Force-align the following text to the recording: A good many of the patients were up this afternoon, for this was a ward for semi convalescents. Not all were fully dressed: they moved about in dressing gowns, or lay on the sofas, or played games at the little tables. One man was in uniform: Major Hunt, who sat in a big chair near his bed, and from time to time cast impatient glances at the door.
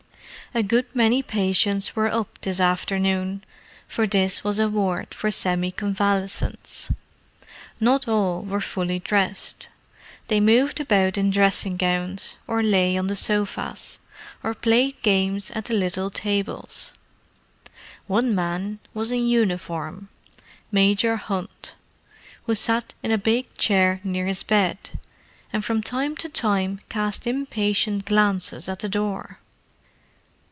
A 0.53 0.63
good 0.63 0.93
many 0.93 1.21
of 1.21 1.27
the 1.27 1.31
patients 1.31 1.95
were 1.95 2.09
up 2.09 2.41
this 2.41 2.59
afternoon, 2.59 3.41
for 3.87 4.05
this 4.05 4.43
was 4.43 4.59
a 4.59 4.67
ward 4.67 5.13
for 5.13 5.31
semi 5.31 5.71
convalescents. 5.71 6.91
Not 7.79 8.05
all 8.05 8.41
were 8.41 8.59
fully 8.59 8.99
dressed: 8.99 9.69
they 10.27 10.41
moved 10.41 10.81
about 10.81 11.17
in 11.17 11.29
dressing 11.29 11.77
gowns, 11.77 12.35
or 12.47 12.61
lay 12.61 12.97
on 12.97 13.07
the 13.07 13.15
sofas, 13.15 13.99
or 14.43 14.53
played 14.53 15.01
games 15.01 15.51
at 15.51 15.65
the 15.65 15.73
little 15.73 16.09
tables. 16.09 16.91
One 18.07 18.35
man 18.35 18.79
was 18.93 19.09
in 19.09 19.25
uniform: 19.25 20.09
Major 20.69 21.15
Hunt, 21.15 21.75
who 22.45 22.55
sat 22.55 22.93
in 23.01 23.11
a 23.13 23.17
big 23.17 23.55
chair 23.57 24.01
near 24.03 24.25
his 24.25 24.43
bed, 24.43 24.99
and 25.53 25.63
from 25.63 25.81
time 25.81 26.13
to 26.17 26.27
time 26.27 26.81
cast 26.89 27.25
impatient 27.25 28.03
glances 28.03 28.67
at 28.67 28.79
the 28.79 28.89
door. 28.89 29.37